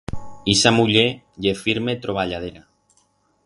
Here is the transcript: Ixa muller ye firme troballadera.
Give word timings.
Ixa 0.53 0.71
muller 0.77 1.05
ye 1.47 1.53
firme 1.61 1.97
troballadera. 2.07 2.65